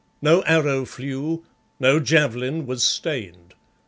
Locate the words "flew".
0.83-1.45